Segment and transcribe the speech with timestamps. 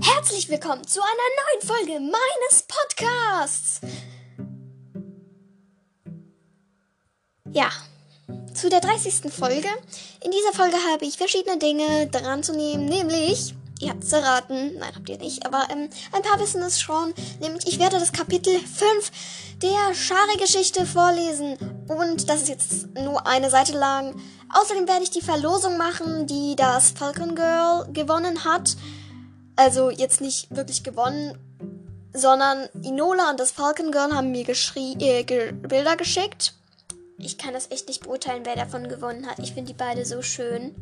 [0.00, 1.10] Herzlich willkommen zu einer
[1.42, 3.80] neuen Folge meines Podcasts.
[7.50, 7.70] Ja,
[8.54, 9.32] zu der 30.
[9.32, 9.68] Folge.
[10.22, 14.78] In dieser Folge habe ich verschiedene Dinge dran zu nehmen, nämlich, ihr habt es erraten,
[14.78, 18.12] nein, habt ihr nicht, aber ähm, ein paar wissen es schon, nämlich ich werde das
[18.12, 19.10] Kapitel 5
[19.62, 21.56] der Schare-Geschichte vorlesen
[21.88, 24.20] und das ist jetzt nur eine Seite lang.
[24.54, 28.76] Außerdem werde ich die Verlosung machen, die das Falcon Girl gewonnen hat.
[29.58, 31.36] Also jetzt nicht wirklich gewonnen,
[32.12, 36.54] sondern Inola und das Falcon Girl haben mir äh, ge Bilder geschickt.
[37.18, 39.40] Ich kann das echt nicht beurteilen, wer davon gewonnen hat.
[39.40, 40.76] Ich finde die beide so schön.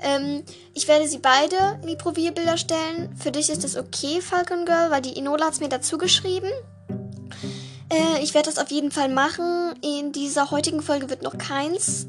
[0.00, 0.42] Ähm,
[0.74, 3.14] ich werde sie beide in die Profilbilder stellen.
[3.16, 6.50] Für dich ist das okay, Falcon Girl, weil die Inola hat es mir dazu geschrieben.
[7.88, 9.76] Äh, ich werde das auf jeden Fall machen.
[9.80, 12.08] In dieser heutigen Folge wird noch keins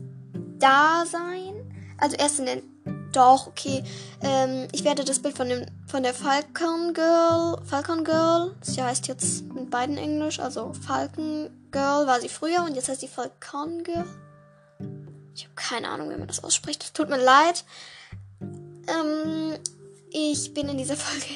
[0.57, 1.71] da sein.
[1.99, 2.78] Also erst in den.
[3.11, 3.83] Doch, okay.
[4.21, 7.59] Ähm, ich werde das Bild von dem von der Falcon Girl.
[7.65, 8.55] Falcon Girl.
[8.61, 10.39] Sie heißt jetzt mit beiden Englisch.
[10.39, 14.05] Also Falcon Girl war sie früher und jetzt heißt sie Falcon Girl.
[15.35, 16.93] Ich habe keine Ahnung, wie man das ausspricht.
[16.93, 17.63] Tut mir leid.
[18.41, 19.57] Ähm,
[20.11, 21.25] ich bin in dieser Folge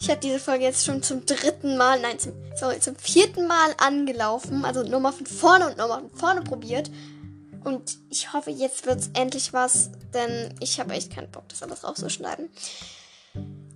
[0.00, 3.74] ich habe diese Folge jetzt schon zum dritten Mal, nein, zum, sorry, zum vierten Mal
[3.78, 4.64] angelaufen.
[4.64, 6.90] Also nochmal von vorne und nochmal von vorne probiert.
[7.66, 11.64] Und ich hoffe, jetzt wird es endlich was, denn ich habe echt keinen Bock, das
[11.64, 12.48] alles rauszuschneiden.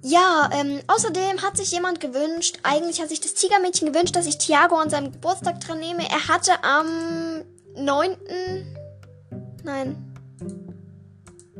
[0.00, 4.38] Ja, ähm, außerdem hat sich jemand gewünscht, eigentlich hat sich das Tigermädchen gewünscht, dass ich
[4.38, 6.08] Thiago an seinem Geburtstag dran nehme.
[6.08, 7.42] Er hatte am
[7.74, 8.16] 9.
[9.64, 10.16] Nein.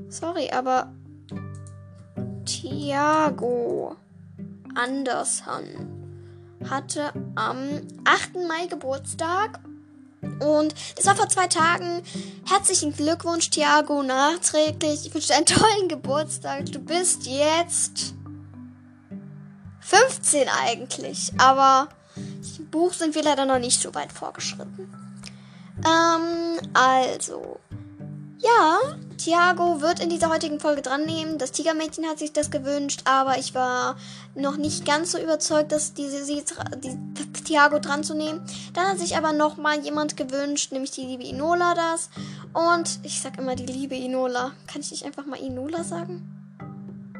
[0.08, 0.95] Sorry, aber
[2.45, 3.97] Thiago.
[4.77, 5.67] Anderson
[6.70, 8.34] hatte am 8.
[8.47, 9.58] Mai Geburtstag.
[10.22, 12.02] Und das war vor zwei Tagen.
[12.48, 15.06] Herzlichen Glückwunsch, Thiago, nachträglich.
[15.06, 16.66] Ich wünsche dir einen tollen Geburtstag.
[16.66, 18.14] Du bist jetzt
[19.80, 21.33] 15 eigentlich.
[21.39, 21.89] Aber
[22.58, 24.92] im Buch sind wir leider noch nicht so weit vorgeschritten.
[25.86, 27.58] Ähm, also.
[28.39, 28.78] Ja,
[29.23, 31.36] Thiago wird in dieser heutigen Folge dran nehmen.
[31.36, 33.97] Das Tigermädchen hat sich das gewünscht, aber ich war
[34.35, 36.42] noch nicht ganz so überzeugt, dass diese sie,
[36.79, 36.97] die,
[37.45, 38.41] Thiago dran zu nehmen.
[38.73, 42.08] Dann hat sich aber noch mal jemand gewünscht, nämlich die liebe Inola das.
[42.55, 44.53] Und ich sag immer die liebe Inola.
[44.67, 46.39] Kann ich nicht einfach mal Inola sagen?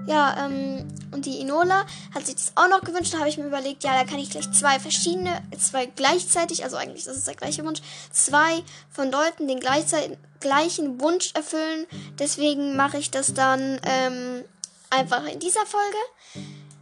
[0.07, 3.13] Ja, ähm, und die Inola hat sich das auch noch gewünscht.
[3.15, 6.77] Da habe ich mir überlegt, ja, da kann ich gleich zwei verschiedene, zwei gleichzeitig, also
[6.77, 7.81] eigentlich das ist der gleiche Wunsch,
[8.11, 11.87] zwei von Leuten den gleichen Wunsch erfüllen.
[12.19, 14.45] Deswegen mache ich das dann ähm,
[14.91, 15.99] einfach in dieser Folge.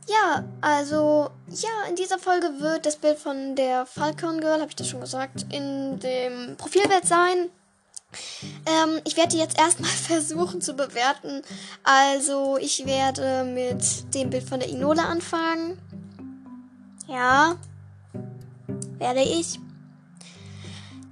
[0.08, 4.76] Ja, also, ja, in dieser Folge wird das Bild von der Falcon Girl, habe ich
[4.76, 7.50] das schon gesagt, in dem Profilbild sein.
[8.66, 11.42] Ähm, ich werde die jetzt erstmal versuchen zu bewerten.
[11.82, 15.78] Also, ich werde mit dem Bild von der Inola anfangen.
[17.06, 17.56] Ja,
[18.98, 19.58] werde ich.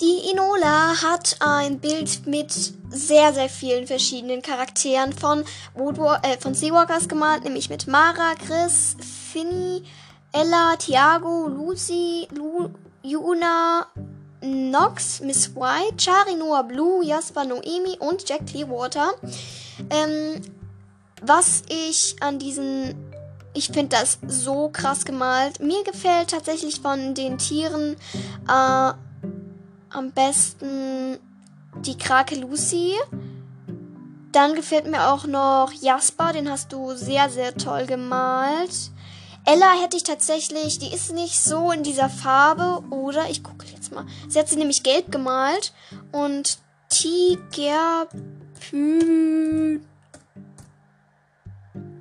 [0.01, 2.53] Die Inola hat ein Bild mit
[2.91, 5.43] sehr, sehr vielen verschiedenen Charakteren von,
[5.75, 8.97] Woodwalk äh, von Seawalkers gemalt, nämlich mit Mara, Chris,
[9.33, 9.85] Finny,
[10.33, 12.69] Ella, Thiago, Lucy, Lu
[13.03, 13.87] Yuna,
[14.41, 19.13] Nox, Miss White, Chari Noah Blue, Jasper Noemi und Jack Clearwater.
[19.91, 20.43] Ähm,
[21.23, 22.95] was ich an diesen.
[23.55, 25.61] Ich finde das so krass gemalt.
[25.61, 27.97] Mir gefällt tatsächlich von den Tieren
[28.47, 28.93] äh,
[29.91, 31.19] am besten
[31.81, 32.93] die Krake Lucy.
[34.33, 38.91] Dann gefällt mir auch noch Jasper, den hast du sehr, sehr toll gemalt.
[39.47, 42.83] Ella hätte ich tatsächlich, die ist nicht so in dieser Farbe.
[42.91, 44.05] Oder ich gucke jetzt mal.
[44.29, 45.73] Sie hat sie nämlich gelb gemalt.
[46.11, 46.59] Und
[46.89, 48.11] Tigerpy.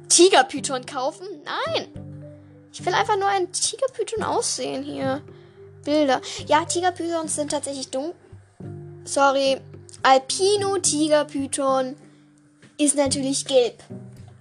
[0.10, 1.28] Tigerpython kaufen?
[1.46, 1.88] Nein!
[2.74, 5.22] Ich will einfach nur ein Tigerpython aussehen hier.
[5.84, 6.22] Bilder.
[6.48, 8.16] Ja, Tigerpythons sind tatsächlich dunkel.
[9.04, 9.62] Sorry.
[10.02, 11.96] Alpino Tigerpython
[12.78, 13.84] ist natürlich gelb.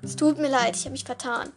[0.03, 1.53] Es tut mir leid, ich habe mich vertan.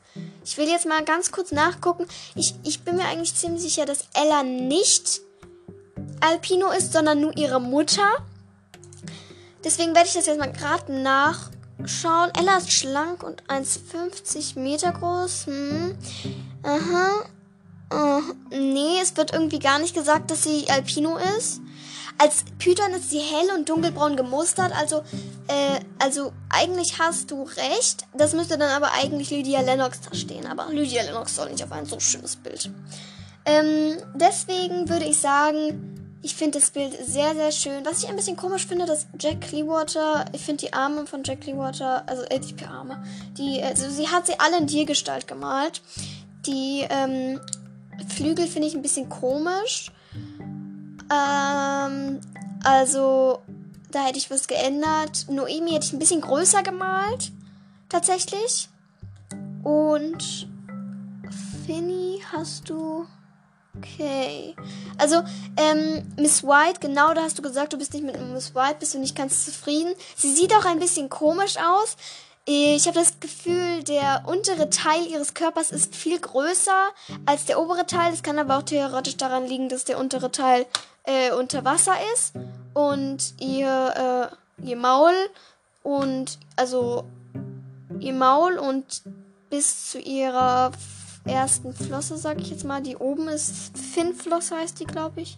[0.47, 2.07] Ich will jetzt mal ganz kurz nachgucken.
[2.33, 5.19] Ich, ich bin mir eigentlich ziemlich sicher, dass Ella nicht
[6.21, 8.07] Alpino ist, sondern nur ihre Mutter.
[9.65, 12.31] Deswegen werde ich das jetzt mal gerade nachschauen.
[12.39, 15.47] Ella ist schlank und 1,50 Meter groß.
[15.47, 15.97] Hm.
[16.63, 17.25] Aha.
[17.93, 21.59] Uh, nee, es wird irgendwie gar nicht gesagt, dass sie Alpino ist.
[22.19, 25.03] Als Python ist sie hell und dunkelbraun gemustert, also,
[25.47, 28.07] äh, also eigentlich hast du recht.
[28.13, 31.71] Das müsste dann aber eigentlich Lydia Lennox da stehen, aber Lydia Lennox soll nicht auf
[31.71, 32.71] ein so schönes Bild.
[33.45, 37.85] Ähm, deswegen würde ich sagen, ich finde das Bild sehr, sehr schön.
[37.85, 41.41] Was ich ein bisschen komisch finde, dass Jack Clearwater, ich finde die Arme von Jack
[41.41, 43.03] Clearwater, also äh, die Arme,
[43.37, 45.81] die, also sie hat sie alle in Tiergestalt gemalt.
[46.45, 47.39] Die ähm,
[48.09, 49.91] Flügel finde ich ein bisschen komisch.
[51.11, 52.21] Ähm,
[52.63, 53.39] also,
[53.91, 55.25] da hätte ich was geändert.
[55.29, 57.31] Noemi hätte ich ein bisschen größer gemalt.
[57.89, 58.69] Tatsächlich.
[59.63, 60.47] Und
[61.65, 63.05] Finny hast du.
[63.77, 64.55] Okay.
[64.97, 65.21] Also,
[65.55, 68.95] ähm, Miss White, genau da hast du gesagt, du bist nicht mit Miss White, bist
[68.95, 69.93] du nicht ganz zufrieden.
[70.15, 71.95] Sie sieht auch ein bisschen komisch aus.
[72.49, 76.87] Ich habe das Gefühl, der untere Teil ihres Körpers ist viel größer
[77.25, 78.11] als der obere Teil.
[78.11, 80.65] Das kann aber auch theoretisch daran liegen, dass der untere Teil
[81.03, 82.35] äh, unter Wasser ist
[82.73, 85.11] und ihr, äh, ihr Maul
[85.83, 87.03] und also
[87.99, 89.01] ihr Maul und
[89.49, 90.71] bis zu ihrer
[91.25, 95.37] ersten Flosse, sag ich jetzt mal, die oben ist, Finnflosse heißt die, glaube ich,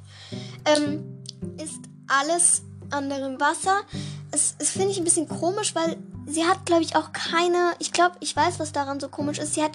[0.66, 1.24] ähm,
[1.58, 3.82] ist alles andere im Wasser.
[4.32, 5.98] Es, es finde ich ein bisschen komisch, weil
[6.28, 9.56] sie hat, glaube ich, auch keine, ich glaube, ich weiß, was daran so komisch ist,
[9.56, 9.74] sie hat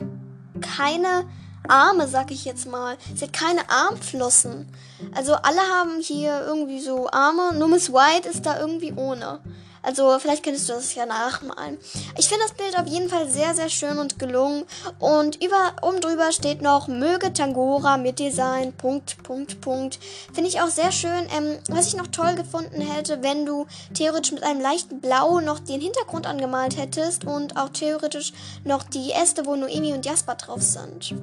[0.60, 1.26] keine
[1.68, 2.96] Arme, sag ich jetzt mal.
[3.14, 4.68] Sie hat keine Armflossen.
[5.14, 9.40] Also alle haben hier irgendwie so Arme, nur Miss White ist da irgendwie ohne.
[9.84, 11.78] Also vielleicht könntest du das ja nachmalen.
[12.16, 14.64] Ich finde das Bild auf jeden Fall sehr, sehr schön und gelungen.
[14.98, 18.72] Und über, oben drüber steht noch, möge Tangora mit sein.
[18.72, 19.98] Punkt, Punkt, Punkt.
[20.32, 21.28] Finde ich auch sehr schön.
[21.36, 25.58] Ähm, was ich noch toll gefunden hätte, wenn du theoretisch mit einem leichten Blau noch
[25.58, 28.32] den Hintergrund angemalt hättest und auch theoretisch
[28.64, 31.14] noch die Äste, wo Noemi und Jasper drauf sind.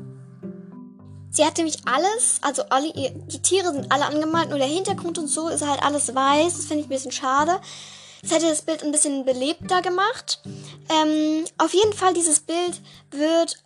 [1.33, 5.27] Sie hat nämlich alles, also alle, die Tiere sind alle angemalt, nur der Hintergrund und
[5.27, 6.57] so ist halt alles weiß.
[6.57, 7.59] Das finde ich ein bisschen schade.
[8.21, 10.41] Das hätte das Bild ein bisschen belebter gemacht.
[10.89, 12.81] Ähm, auf jeden Fall, dieses Bild
[13.11, 13.63] wird.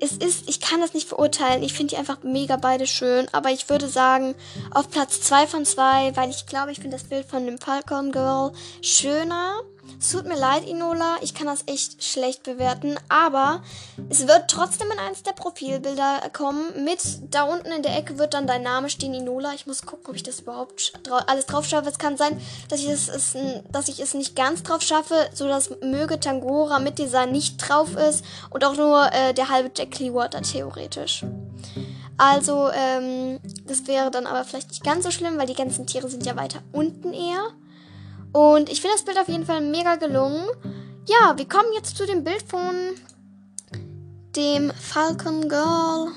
[0.00, 1.62] Es ist, ich kann das nicht verurteilen.
[1.62, 3.28] Ich finde die einfach mega beide schön.
[3.32, 4.34] Aber ich würde sagen,
[4.72, 8.10] auf Platz 2 von 2, weil ich glaube, ich finde das Bild von dem Falcon
[8.10, 9.60] Girl schöner.
[10.02, 13.62] Es tut mir leid, Inola, ich kann das echt schlecht bewerten, aber
[14.10, 16.84] es wird trotzdem in eins der Profilbilder kommen.
[16.84, 16.98] Mit
[17.30, 19.52] da unten in der Ecke wird dann dein Name stehen, Inola.
[19.54, 20.92] Ich muss gucken, ob ich das überhaupt
[21.28, 21.88] alles drauf schaffe.
[21.88, 23.36] Es kann sein, dass ich es, es,
[23.70, 27.94] dass ich es nicht ganz drauf schaffe, so dass möge Tangora mit Design nicht drauf
[27.94, 31.24] ist und auch nur äh, der halbe Jack Clearwater theoretisch.
[32.18, 33.38] Also, ähm,
[33.68, 36.34] das wäre dann aber vielleicht nicht ganz so schlimm, weil die ganzen Tiere sind ja
[36.34, 37.52] weiter unten eher.
[38.32, 40.46] Und ich finde das Bild auf jeden Fall mega gelungen.
[41.06, 42.94] Ja, wir kommen jetzt zu dem Bild von
[44.36, 46.08] dem Falcon Girl.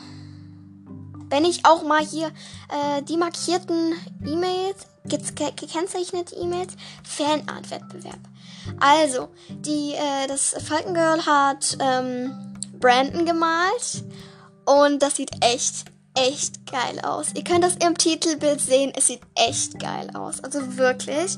[1.29, 3.93] Wenn ich auch mal hier äh, die markierten
[4.25, 8.19] E-Mails, gekennzeichnete E-Mails, Fanart-Wettbewerb.
[8.79, 14.03] Also, die, äh, das Falcon Girl hat ähm, Brandon gemalt
[14.65, 15.85] und das sieht echt
[16.15, 17.27] echt geil aus.
[17.35, 18.91] Ihr könnt das im Titelbild sehen.
[18.95, 20.43] Es sieht echt geil aus.
[20.43, 21.37] Also wirklich.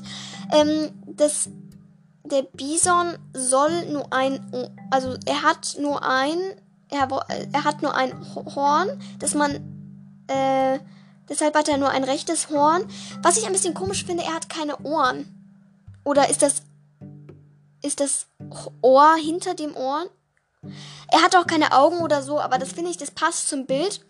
[0.52, 1.48] Ähm, das,
[2.24, 4.40] der Bison soll nur ein,
[4.90, 6.38] also er hat nur ein,
[6.90, 7.08] er,
[7.52, 9.54] er hat nur ein Horn, dass man,
[10.28, 10.78] äh,
[11.28, 12.86] deshalb hat er nur ein rechtes Horn.
[13.22, 15.34] Was ich ein bisschen komisch finde, er hat keine Ohren.
[16.04, 16.62] Oder ist das,
[17.82, 18.26] ist das
[18.80, 20.08] Ohr hinter dem Ohren?
[21.10, 24.04] Er hat auch keine Augen oder so, aber das finde ich, das passt zum Bild.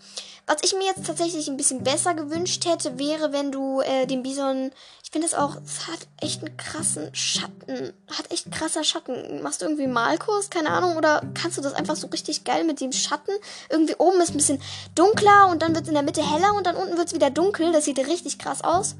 [0.49, 4.23] Was ich mir jetzt tatsächlich ein bisschen besser gewünscht hätte, wäre, wenn du äh, den
[4.23, 4.71] Bison.
[5.05, 7.93] Ich finde es auch, es hat echt einen krassen Schatten.
[8.11, 9.43] Hat echt krasser Schatten.
[9.43, 10.49] Machst du irgendwie Malkurs?
[10.49, 10.97] Keine Ahnung.
[10.97, 13.33] Oder kannst du das einfach so richtig geil mit dem Schatten?
[13.69, 14.63] Irgendwie oben ist ein bisschen
[14.95, 17.29] dunkler und dann wird es in der Mitte heller und dann unten wird es wieder
[17.29, 17.71] dunkel.
[17.71, 18.97] Das sieht richtig krass aus.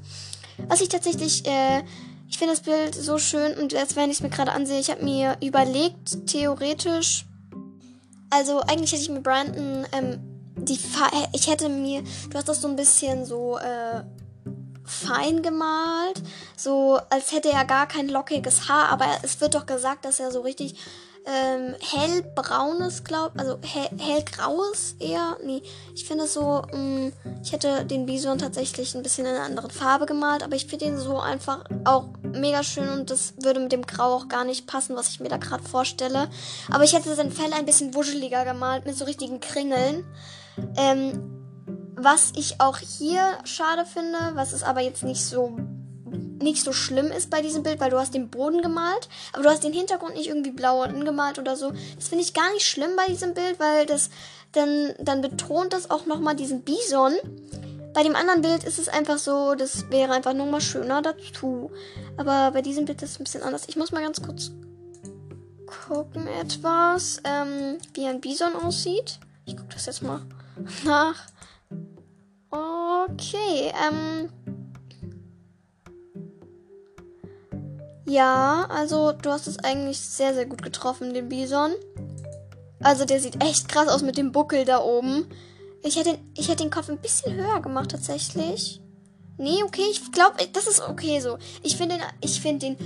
[0.67, 1.81] Was ich tatsächlich, äh,
[2.29, 4.91] ich finde das Bild so schön und jetzt, wenn ich es mir gerade ansehe, ich
[4.91, 7.25] habe mir überlegt, theoretisch.
[8.29, 10.28] Also eigentlich hätte ich mir Brandon ähm,
[10.69, 14.03] die Fa ich hätte mir, du hast das so ein bisschen so äh,
[14.85, 16.21] fein gemalt,
[16.55, 20.31] so als hätte er gar kein lockiges Haar, aber es wird doch gesagt, dass er
[20.31, 20.75] so richtig
[21.25, 25.37] ähm, hellbraunes, glaub, also hell, hellgraues eher.
[25.43, 25.61] Nee,
[25.93, 29.45] ich finde es so, mh, mm, ich hätte den Bison tatsächlich ein bisschen in einer
[29.45, 33.59] anderen Farbe gemalt, aber ich finde ihn so einfach auch mega schön und das würde
[33.59, 36.29] mit dem Grau auch gar nicht passen, was ich mir da gerade vorstelle.
[36.71, 40.05] Aber ich hätte sein Fell ein bisschen wuscheliger gemalt mit so richtigen Kringeln.
[40.77, 41.25] Ähm,
[41.95, 45.57] was ich auch hier schade finde, was es aber jetzt nicht so
[46.41, 49.49] nicht so schlimm ist bei diesem Bild, weil du hast den Boden gemalt, aber du
[49.49, 51.73] hast den Hintergrund nicht irgendwie blau angemalt oder so.
[51.97, 54.09] Das finde ich gar nicht schlimm bei diesem Bild, weil das
[54.53, 57.13] dann, dann betont das auch nochmal diesen Bison.
[57.93, 61.71] Bei dem anderen Bild ist es einfach so, das wäre einfach nochmal schöner dazu.
[62.15, 63.63] Aber bei diesem Bild ist es ein bisschen anders.
[63.67, 64.51] Ich muss mal ganz kurz
[65.69, 69.19] gucken etwas, ähm, wie ein Bison aussieht.
[69.45, 70.21] Ich gucke das jetzt mal
[70.85, 71.15] nach.
[72.49, 74.29] Okay, ähm.
[78.05, 81.71] Ja, also du hast es eigentlich sehr, sehr gut getroffen, den Bison.
[82.81, 85.27] Also der sieht echt krass aus mit dem Buckel da oben.
[85.83, 88.81] Ich hätte, ich hätte den Kopf ein bisschen höher gemacht tatsächlich.
[89.37, 91.37] Nee, okay, ich glaube, das ist okay so.
[91.63, 92.77] Ich finde ich finde den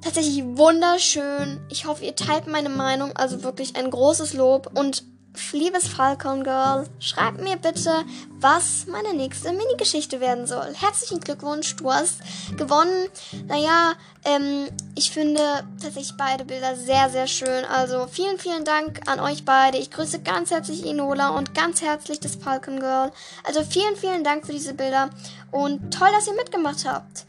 [0.00, 1.60] tatsächlich wunderschön.
[1.68, 3.12] Ich hoffe, ihr teilt meine Meinung.
[3.14, 4.70] Also wirklich ein großes Lob.
[4.74, 5.04] Und
[5.52, 8.04] liebes Falcon Girl, schreib mir bitte,
[8.40, 10.74] was meine nächste Mini-Geschichte werden soll.
[10.74, 12.20] Herzlichen Glückwunsch, du hast
[12.56, 13.08] gewonnen.
[13.46, 15.40] Naja, ähm, ich finde
[15.80, 17.64] tatsächlich beide Bilder sehr, sehr schön.
[17.64, 19.78] Also vielen, vielen Dank an euch beide.
[19.78, 23.12] Ich grüße ganz herzlich Inola und ganz herzlich das Falcon Girl.
[23.44, 25.10] Also vielen, vielen Dank für diese Bilder
[25.50, 27.24] und toll, dass ihr mitgemacht habt.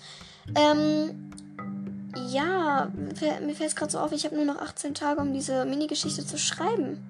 [0.56, 1.32] Ähm,
[2.30, 2.92] ja,
[3.42, 6.26] mir fällt es gerade so auf, ich habe nur noch 18 Tage, um diese Mini-Geschichte
[6.26, 7.04] zu schreiben.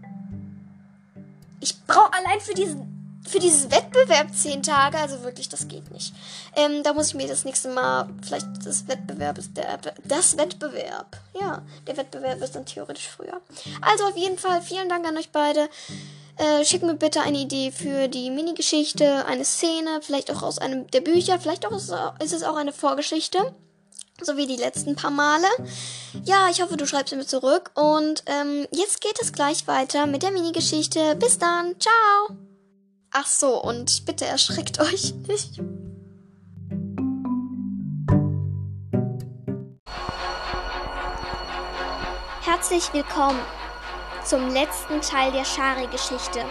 [1.68, 2.98] Ich brauche allein für diesen
[3.28, 6.14] für dieses Wettbewerb 10 Tage, also wirklich, das geht nicht.
[6.56, 11.18] Ähm, da muss ich mir das nächste Mal, vielleicht das Wettbewerb ist der, das Wettbewerb.
[11.38, 13.42] Ja, der Wettbewerb ist dann theoretisch früher.
[13.82, 15.68] Also auf jeden Fall, vielen Dank an euch beide.
[16.38, 20.90] Äh, schickt mir bitte eine Idee für die Mini-Geschichte, eine Szene, vielleicht auch aus einem
[20.92, 23.54] der Bücher, vielleicht auch ist es auch eine Vorgeschichte
[24.22, 25.48] so wie die letzten paar Male.
[26.24, 27.72] Ja, ich hoffe, du schreibst mir zurück.
[27.76, 31.16] Und ähm, jetzt geht es gleich weiter mit der Mini-Geschichte.
[31.16, 32.38] Bis dann, ciao.
[33.12, 35.62] Ach so, und bitte erschreckt euch nicht.
[42.42, 43.40] Herzlich willkommen
[44.26, 46.44] zum letzten Teil der Shari-Geschichte.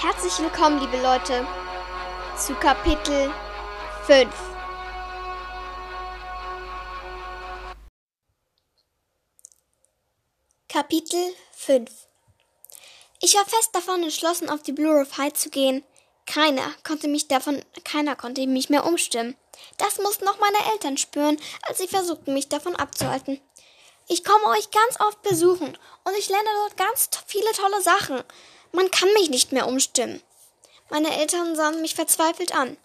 [0.00, 1.46] Herzlich willkommen, liebe Leute,
[2.36, 3.30] zu Kapitel
[4.06, 4.53] 5.
[10.74, 11.88] Kapitel 5
[13.20, 15.84] Ich war fest davon entschlossen, auf die Blue of High zu gehen.
[16.26, 19.36] Keiner konnte mich davon, keiner konnte mich mehr umstimmen.
[19.78, 23.40] Das mussten auch meine Eltern spüren, als sie versuchten, mich davon abzuhalten.
[24.08, 28.24] Ich komme euch ganz oft besuchen und ich lerne dort ganz viele tolle Sachen.
[28.72, 30.20] Man kann mich nicht mehr umstimmen.
[30.90, 32.76] Meine Eltern sahen mich verzweifelt an.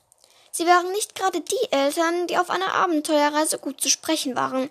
[0.51, 4.69] Sie waren nicht gerade die Eltern, die auf einer Abenteuerreise gut zu sprechen waren.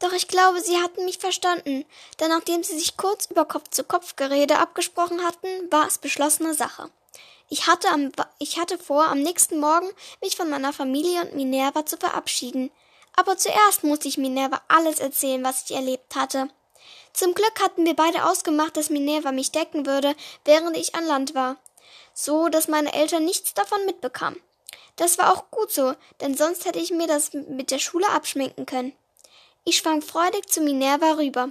[0.00, 1.84] Doch ich glaube, sie hatten mich verstanden,
[2.18, 6.90] denn nachdem sie sich kurz über Kopf-zu-Kopf-Gerede abgesprochen hatten, war es beschlossene Sache.
[7.50, 9.90] Ich hatte, am, ich hatte vor, am nächsten Morgen
[10.22, 12.70] mich von meiner Familie und Minerva zu verabschieden.
[13.16, 16.48] Aber zuerst musste ich Minerva alles erzählen, was ich erlebt hatte.
[17.12, 20.14] Zum Glück hatten wir beide ausgemacht, dass Minerva mich decken würde,
[20.44, 21.56] während ich an Land war.
[22.14, 24.40] So, dass meine Eltern nichts davon mitbekamen.
[24.96, 28.64] Das war auch gut so, denn sonst hätte ich mir das mit der Schule abschminken
[28.64, 28.92] können.
[29.64, 31.50] Ich schwang freudig zu Minerva rüber.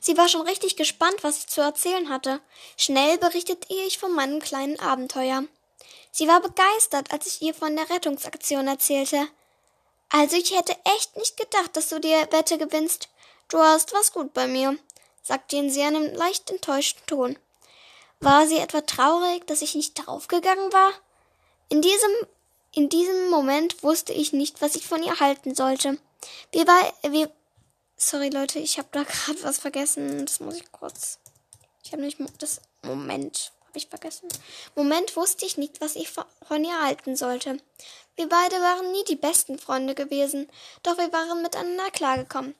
[0.00, 2.40] Sie war schon richtig gespannt, was ich zu erzählen hatte.
[2.76, 5.44] Schnell berichtete ich von meinem kleinen Abenteuer.
[6.12, 9.28] Sie war begeistert, als ich ihr von der Rettungsaktion erzählte.
[10.08, 13.08] Also ich hätte echt nicht gedacht, dass du die Wette gewinnst.
[13.48, 14.78] Du hast was gut bei mir,
[15.22, 17.38] sagte sie in einem leicht enttäuschten Ton.
[18.20, 20.92] War sie etwa traurig, dass ich nicht draufgegangen war?
[21.68, 22.10] In diesem,
[22.76, 25.98] in diesem Moment wusste ich nicht, was ich von ihr halten sollte.
[26.52, 27.30] Wir war, wir,
[27.96, 30.26] sorry Leute, ich habe da gerade was vergessen.
[30.26, 31.18] Das muss ich kurz.
[31.82, 34.28] Ich habe nicht das Moment habe ich vergessen.
[34.74, 37.58] Moment wusste ich nicht, was ich von ihr halten sollte.
[38.16, 40.48] Wir beide waren nie die besten Freunde gewesen,
[40.82, 42.54] doch wir waren miteinander klargekommen.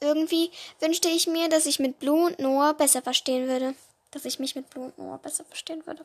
[0.00, 0.50] Irgendwie
[0.80, 3.74] wünschte ich mir, dass ich mit Blue und Noah besser verstehen würde.
[4.10, 6.04] Dass ich mich mit Blue und Noah besser verstehen würde.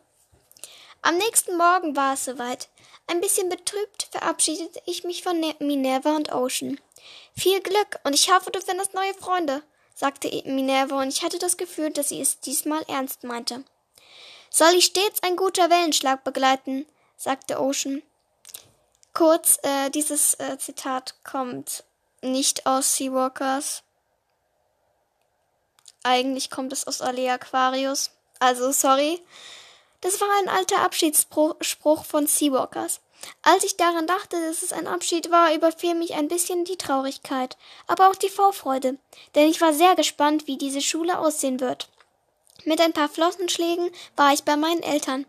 [1.01, 2.69] Am nächsten Morgen war es soweit.
[3.07, 6.79] Ein bisschen betrübt verabschiedete ich mich von Minerva und Ocean.
[7.35, 9.63] Viel Glück und ich hoffe, du findest neue Freunde,
[9.95, 13.63] sagte Minerva, und ich hatte das Gefühl, dass sie es diesmal ernst meinte.
[14.49, 16.85] Soll ich stets ein guter Wellenschlag begleiten,
[17.15, 18.01] sagte Ocean.
[19.13, 21.83] Kurz, äh, dieses äh, Zitat kommt
[22.21, 23.83] nicht aus Seawalkers.
[26.03, 28.11] Eigentlich kommt es aus Alea Aquarius.
[28.39, 29.19] Also, sorry.
[30.01, 33.01] Das war ein alter Abschiedsspruch von Seawalkers.
[33.41, 37.57] Als ich daran dachte, dass es ein Abschied war, überfiel mich ein bisschen die Traurigkeit,
[37.87, 38.97] aber auch die Vorfreude,
[39.33, 41.89] denn ich war sehr gespannt, wie diese Schule aussehen wird.
[42.63, 45.25] Mit ein paar Flossenschlägen war ich bei meinen Eltern.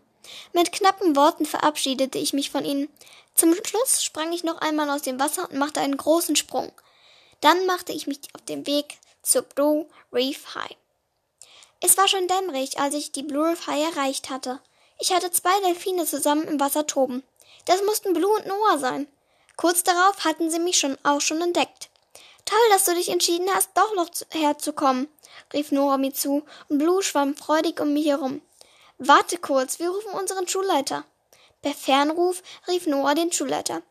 [0.53, 2.89] Mit knappen Worten verabschiedete ich mich von ihnen.
[3.33, 6.71] Zum Schluss sprang ich noch einmal aus dem Wasser und machte einen großen Sprung.
[7.41, 10.75] Dann machte ich mich auf den Weg zur Blue Reef High.
[11.81, 14.59] Es war schon dämmerig, als ich die Blue High erreicht hatte.
[14.99, 17.23] Ich hatte zwei Delfine zusammen im Wasser toben.
[17.65, 19.07] Das mussten Blue und Noah sein.
[19.55, 21.89] Kurz darauf hatten sie mich schon auch schon entdeckt.
[22.45, 25.07] Toll, dass du dich entschieden hast, doch noch herzukommen,
[25.53, 28.41] rief Noah mir zu, und Blue schwamm freudig um mich herum.
[28.97, 31.05] Warte kurz, wir rufen unseren Schulleiter.
[31.61, 33.81] Per Fernruf rief Noah den Schulleiter.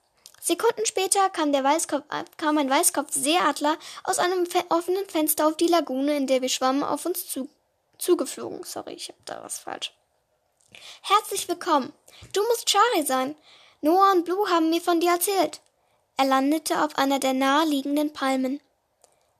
[0.40, 2.04] Sekunden später kam, der Weißkopf,
[2.36, 7.06] kam ein Weißkopfseeadler aus einem offenen Fenster auf die Lagune, in der wir schwammen, auf
[7.06, 7.48] uns zu,
[7.98, 8.64] zugeflogen.
[8.64, 9.92] Sorry, ich habe da was falsch.
[11.02, 11.92] Herzlich willkommen.
[12.32, 13.36] Du musst Shari sein.
[13.80, 15.60] Noah und Blue haben mir von dir erzählt.
[16.16, 18.60] Er landete auf einer der naheliegenden Palmen.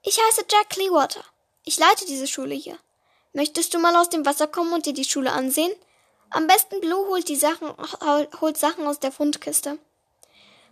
[0.03, 1.25] Ich heiße Jack Clearwater.
[1.65, 2.79] Ich leite diese Schule hier.
[3.33, 5.73] Möchtest du mal aus dem Wasser kommen und dir die Schule ansehen?
[6.31, 7.73] Am besten Blue holt die Sachen,
[8.41, 9.79] holt Sachen aus der Fundkiste.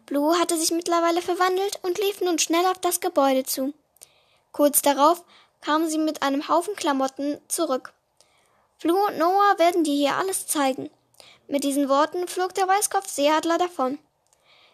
[0.07, 3.75] Blue hatte sich mittlerweile verwandelt und lief nun schnell auf das Gebäude zu.
[4.53, 5.25] Kurz darauf
[5.61, 7.93] kam sie mit einem Haufen Klamotten zurück.
[8.81, 10.91] Blue und Noah werden dir hier alles zeigen.
[11.49, 13.99] Mit diesen Worten flog der Weißkopf-Seeadler davon.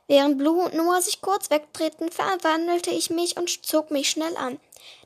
[0.08, 4.58] Während Blue und Noah sich kurz wegdrehten, verwandelte ich mich und zog mich schnell an.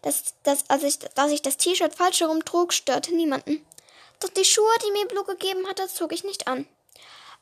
[0.02, 3.64] Das, das, als ich, dass ich das T-Shirt falsch herum trug, störte niemanden.
[4.20, 6.66] Doch die Schuhe, die mir Blue gegeben hatte, zog ich nicht an.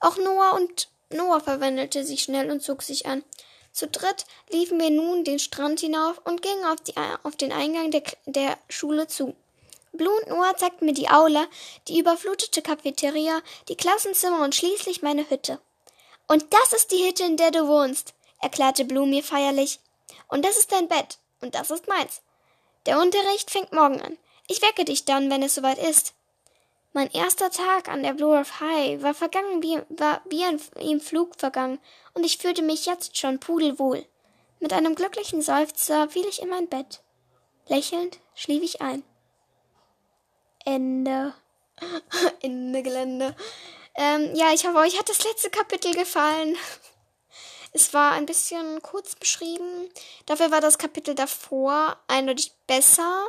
[0.00, 3.22] Auch Noah und Noah verwandelte sich schnell und zog sich an.
[3.74, 7.90] Zu dritt liefen wir nun den Strand hinauf und gingen auf, die, auf den Eingang
[7.90, 9.34] der, der Schule zu.
[9.92, 11.46] Blue und Noah zeigten mir die Aula,
[11.88, 15.58] die überflutete Cafeteria, die Klassenzimmer und schließlich meine Hütte.
[16.28, 19.80] Und das ist die Hütte, in der du wohnst, erklärte Blue mir feierlich.
[20.28, 21.18] Und das ist dein Bett.
[21.40, 22.22] Und das ist meins.
[22.86, 24.16] Der Unterricht fängt morgen an.
[24.46, 26.14] Ich wecke dich dann, wenn es soweit ist.
[26.92, 31.00] Mein erster Tag an der Blue Earth High war vergangen wie, war wie ein, im
[31.00, 31.80] Flug vergangen,
[32.14, 34.06] und ich fühlte mich jetzt schon pudelwohl.
[34.60, 37.02] Mit einem glücklichen Seufzer fiel ich in mein Bett.
[37.66, 39.02] Lächelnd schlief ich ein.
[40.64, 41.34] Ende.
[42.40, 43.36] Ende Gelände.
[43.96, 46.56] Ähm, ja, ich hoffe, euch hat das letzte Kapitel gefallen.
[47.76, 49.90] Es war ein bisschen kurz beschrieben.
[50.26, 53.26] Dafür war das Kapitel davor eindeutig besser.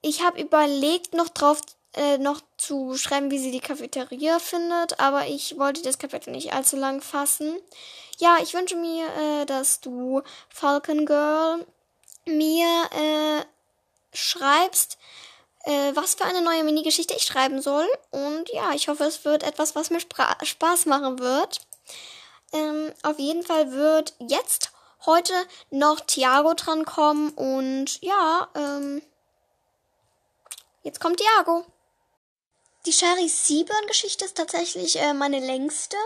[0.00, 1.60] Ich habe überlegt, noch drauf
[1.94, 6.52] äh, noch zu schreiben, wie sie die Cafeteria findet, aber ich wollte das Kapitel nicht
[6.52, 7.56] allzu lang fassen.
[8.18, 11.66] Ja, ich wünsche mir, äh, dass du Falcon Girl
[12.26, 13.44] mir äh,
[14.12, 14.98] schreibst,
[15.64, 17.86] äh, was für eine neue Mini-Geschichte ich schreiben soll.
[18.10, 21.60] Und ja, ich hoffe, es wird etwas, was mir Spra Spaß machen wird.
[22.52, 24.70] Ähm, auf jeden Fall wird jetzt
[25.06, 25.34] heute
[25.70, 29.02] noch Thiago drankommen und ja, ähm,
[30.82, 31.66] jetzt kommt Thiago.
[32.86, 35.96] Die Shari Seaburn Geschichte ist tatsächlich äh, meine längste,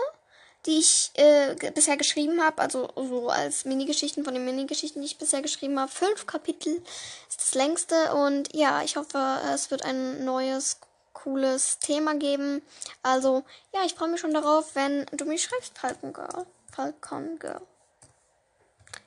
[0.65, 2.61] die ich äh, bisher geschrieben habe.
[2.61, 5.91] Also so als Minigeschichten von den Minigeschichten, die ich bisher geschrieben habe.
[5.91, 6.81] Fünf Kapitel
[7.27, 10.79] ist das längste und ja, ich hoffe, es wird ein neues
[11.11, 12.61] cooles Thema geben.
[13.03, 16.45] Also ja, ich freue mich schon darauf, wenn du mich schreibst, Falcon Girl.
[16.71, 17.61] Falcon Girl.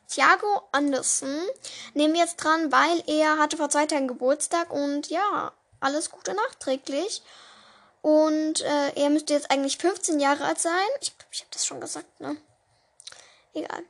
[0.08, 1.40] Thiago Anderson
[1.94, 6.34] nehmen wir jetzt dran, weil er hatte vor zwei Tagen Geburtstag und ja, alles Gute
[6.34, 7.22] nachträglich.
[8.02, 10.72] Und äh, er müsste jetzt eigentlich 15 Jahre alt sein.
[11.00, 12.36] Ich ich habe das schon gesagt, ne?
[13.54, 13.82] Egal.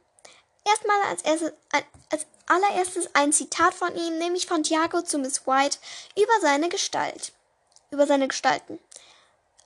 [0.64, 1.52] Erstmal als, erstes,
[2.10, 5.78] als allererstes ein Zitat von ihm, nämlich von Thiago zu Miss White
[6.16, 7.32] über seine Gestalt.
[7.90, 8.78] Über seine Gestalten.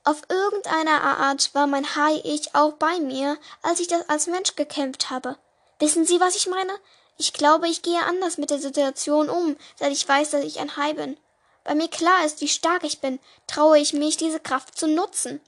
[0.04, 5.10] Auf irgendeiner Art war mein Hai-Ich auch bei mir, als ich das als Mensch gekämpft
[5.10, 5.36] habe.
[5.80, 6.72] Wissen Sie, was ich meine?
[7.18, 10.76] Ich glaube, ich gehe anders mit der Situation um, seit ich weiß, dass ich ein
[10.76, 11.18] Hai bin
[11.66, 15.42] weil mir klar ist, wie stark ich bin, traue ich mich, diese Kraft zu nutzen.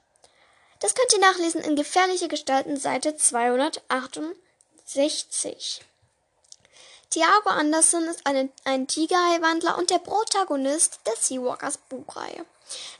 [0.79, 5.81] Das könnt ihr nachlesen in Gefährliche Gestalten Seite 268.
[7.09, 12.45] Tiago Anderson ist eine, ein Tigerhai-Wandler und der Protagonist der Seawalkers Buchreihe.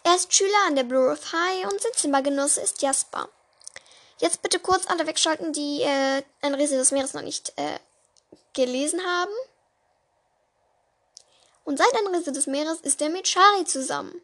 [0.04, 3.30] Er ist Schüler an der Blue Earth High und sein Zimmergenosse ist Jasper.
[4.20, 7.80] Jetzt bitte kurz alle wegschalten, die äh, ein Riese des Meeres noch nicht äh,
[8.54, 9.32] gelesen haben.
[11.70, 14.20] Und seit Anrisse des Meeres ist er mit Shari zusammen.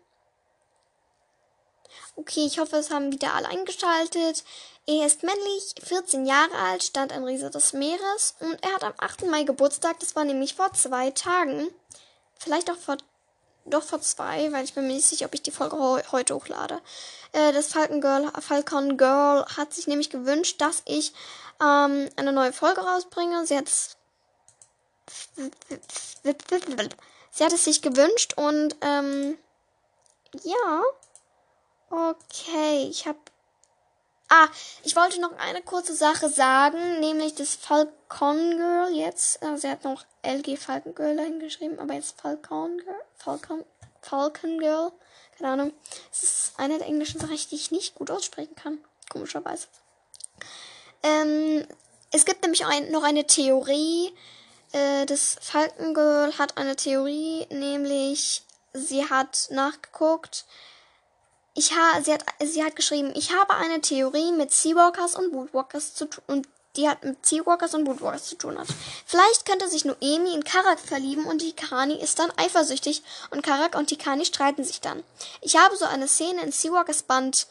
[2.15, 4.43] Okay, ich hoffe, es haben wieder alle eingeschaltet.
[4.87, 8.95] Er ist männlich, 14 Jahre alt, stand ein Riese des Meeres und er hat am
[8.97, 9.27] 8.
[9.27, 11.67] Mai Geburtstag, das war nämlich vor zwei Tagen.
[12.33, 12.97] Vielleicht auch vor,
[13.65, 15.77] doch vor zwei, weil ich bin mir nicht sicher, ob ich die Folge
[16.11, 16.81] heute hochlade.
[17.31, 21.13] Äh, das Falcon Girl, Falcon Girl hat sich nämlich gewünscht, dass ich
[21.61, 23.45] ähm, eine neue Folge rausbringe.
[23.45, 23.69] Sie hat
[27.35, 29.37] Sie hat es sich gewünscht und ähm,
[30.43, 30.83] ja.
[31.89, 33.19] Okay, ich habe.
[34.29, 34.47] Ah,
[34.83, 39.43] ich wollte noch eine kurze Sache sagen, nämlich das Falcon Girl jetzt.
[39.43, 43.01] Also sie hat noch LG Falcon Girl dahingeschrieben, aber jetzt Falcon Girl.
[43.17, 43.65] Falcon,
[44.01, 44.93] Falcon Girl.
[45.37, 45.73] Keine Ahnung.
[46.13, 48.77] Es ist eine der englischen Sachen, die ich nicht gut aussprechen kann.
[49.09, 49.67] Komischerweise.
[51.03, 51.67] Ähm,
[52.11, 54.13] es gibt nämlich ein, noch eine Theorie,
[54.75, 60.45] äh, das Falkengirl hat eine Theorie, nämlich sie hat nachgeguckt,
[61.53, 65.93] ich ha, sie, hat, sie hat geschrieben, ich habe eine Theorie mit Seawalkers und Woodwalkers
[65.93, 68.67] zu tun und die hat mit Seawalkers und Woodwalkers zu tun hat.
[69.05, 73.87] Vielleicht könnte sich Noemi in Karak verlieben und Tikani ist dann eifersüchtig und Karak und
[73.87, 75.01] Tikani streiten sich dann.
[75.39, 77.47] Ich habe so eine Szene in Seawalkers Band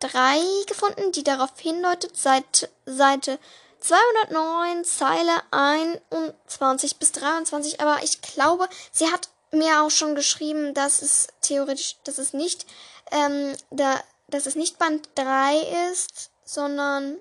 [0.00, 3.38] 3 gefunden, die darauf hindeutet, seit Seite
[3.80, 11.02] 209, Zeile 21 bis 23, aber ich glaube, sie hat mir auch schon geschrieben, dass
[11.02, 12.66] es theoretisch, dass es nicht,
[13.10, 17.18] ähm, da, dass es nicht Band 3 ist, sondern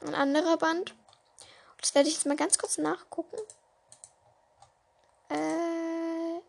[0.00, 0.94] ein anderer Band.
[1.80, 3.38] Das werde ich jetzt mal ganz kurz nachgucken.
[5.30, 6.40] Äh,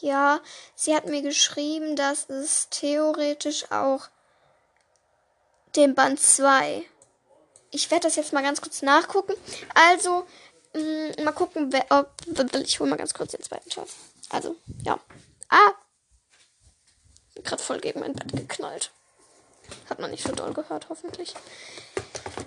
[0.00, 0.40] ja,
[0.74, 4.08] sie hat mir geschrieben, dass es theoretisch auch
[5.74, 6.84] den Band 2.
[7.76, 9.34] Ich werde das jetzt mal ganz kurz nachgucken.
[9.74, 10.26] Also,
[10.72, 10.80] mh,
[11.18, 12.10] mm, mal gucken, wer, ob,
[12.54, 13.84] ich hole mal ganz kurz den zweiten Teil.
[14.30, 14.98] Also, ja.
[15.50, 15.72] Ah!
[17.34, 18.92] Bin gerade voll gegen mein Bett geknallt.
[19.90, 21.34] Hat man nicht so doll gehört, hoffentlich.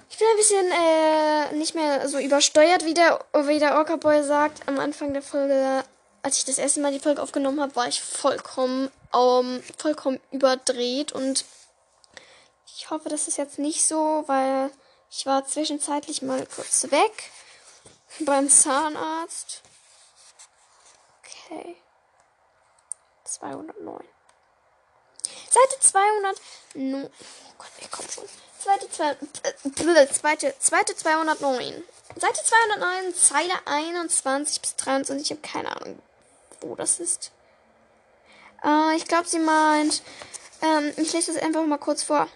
[0.09, 4.23] Ich bin ein bisschen äh, nicht mehr so übersteuert, wie der, wie der Orca Boy
[4.23, 4.67] sagt.
[4.67, 5.83] Am Anfang der Folge,
[6.23, 11.11] als ich das erste Mal die Folge aufgenommen habe, war ich vollkommen, um, vollkommen überdreht
[11.11, 11.45] und
[12.75, 14.71] ich hoffe, das ist jetzt nicht so, weil
[15.09, 17.31] ich war zwischenzeitlich mal kurz weg
[18.19, 19.61] beim Zahnarzt.
[21.19, 21.75] Okay.
[23.23, 24.03] 209.
[25.49, 26.41] Seite 200.
[26.75, 28.25] No, oh Gott, ich komm schon.
[28.59, 31.83] Seite, zwei, äh, zweite, zweite 209.
[32.15, 35.31] Seite 209, Zeile 21 bis 23.
[35.31, 35.99] Ich habe keine Ahnung,
[36.61, 37.31] wo das ist.
[38.63, 40.03] Äh, ich glaube, sie meint.
[40.61, 42.27] Ähm, ich lese das einfach mal kurz vor.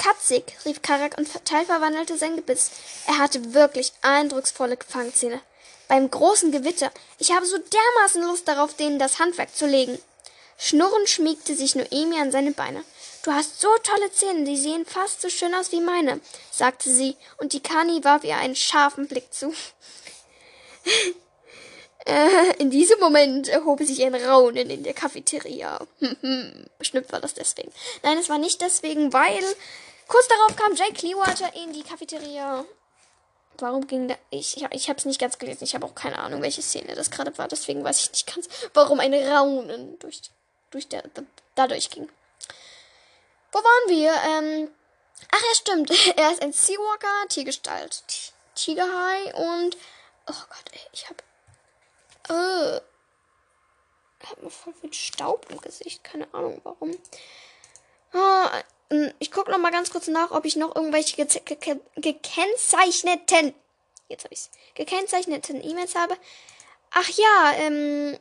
[0.00, 2.70] Katzig, rief Karak und teilverwandelte sein Gebiss.
[3.06, 5.42] Er hatte wirklich eindrucksvolle Fangzähne.
[5.88, 6.90] Beim großen Gewitter.
[7.18, 9.98] Ich habe so dermaßen Lust darauf, denen das Handwerk zu legen.
[10.56, 12.82] Schnurrend schmiegte sich Noemi an seine Beine.
[13.24, 17.16] Du hast so tolle Zähne, die sehen fast so schön aus wie meine, sagte sie,
[17.36, 19.52] und die Kani warf ihr einen scharfen Blick zu.
[22.06, 25.78] äh, in diesem Moment erhob sich ein Raunen in der Cafeteria.
[26.78, 27.70] Bestimmt war das deswegen.
[28.02, 29.44] Nein, es war nicht deswegen, weil
[30.10, 32.64] kurz darauf kam Jake Clearwater in die Cafeteria.
[33.58, 34.16] Warum ging da.
[34.30, 35.64] Ich, ich, ich habe es nicht ganz gelesen.
[35.64, 37.48] Ich habe auch keine Ahnung, welche Szene das gerade war.
[37.48, 40.20] Deswegen weiß ich nicht ganz, warum ein Raunen durch,
[40.70, 41.04] durch der,
[41.54, 42.08] dadurch ging.
[43.52, 44.12] Wo waren wir?
[44.12, 44.70] Ähm,
[45.30, 45.90] ach ja, stimmt.
[46.16, 48.02] Er ist ein Seawalker, Tiergestalt,
[48.54, 49.76] Tigerhai und.
[50.26, 51.22] Oh Gott, ey, ich hab.
[52.28, 52.80] Äh.
[54.22, 56.04] Ich hab mir voll viel Staub im Gesicht.
[56.04, 56.96] Keine Ahnung warum.
[58.12, 58.46] Oh,
[59.18, 63.54] ich guck noch mal ganz kurz nach, ob ich noch irgendwelche ge ge ge gekennzeichneten.
[64.08, 64.50] Jetzt hab ich's.
[64.74, 66.16] Gekennzeichneten E-Mails habe.
[66.90, 68.18] Ach ja, ähm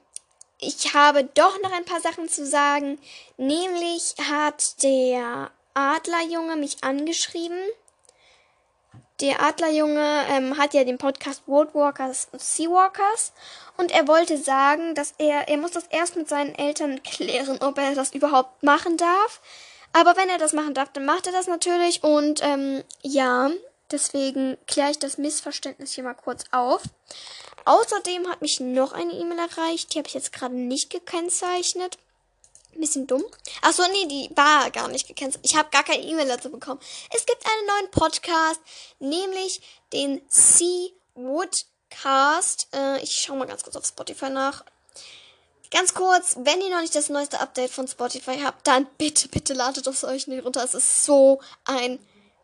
[0.62, 3.00] ich habe doch noch ein paar Sachen zu sagen.
[3.38, 7.58] Nämlich hat der Adlerjunge mich angeschrieben.
[9.22, 13.34] Der Adlerjunge ähm, hat ja den Podcast Roadwalkers und Seawalkers
[13.78, 17.78] und er wollte sagen, dass er, er muss das erst mit seinen Eltern klären, ob
[17.78, 19.42] er das überhaupt machen darf.
[20.00, 23.52] Aber wenn er das machen darf, dann macht er das natürlich und ähm, ja,
[23.92, 26.84] deswegen kläre ich das Missverständnis hier mal kurz auf.
[27.66, 29.94] Außerdem hat mich noch eine E-Mail erreicht.
[29.94, 31.98] Die habe ich jetzt gerade nicht gekennzeichnet.
[32.76, 33.26] Bisschen dumm.
[33.62, 35.52] Achso, nee, die war gar nicht gekennzeichnet.
[35.52, 36.80] Ich habe gar keine E-Mail dazu bekommen.
[37.14, 38.62] Es gibt einen neuen Podcast,
[39.00, 42.70] nämlich den Sea Woodcast.
[42.74, 44.64] Äh, ich schaue mal ganz kurz auf Spotify nach.
[45.72, 49.54] Ganz kurz, wenn ihr noch nicht das neueste Update von Spotify habt, dann bitte, bitte
[49.54, 50.64] ladet es euch nicht runter.
[50.64, 52.00] Es ist so ein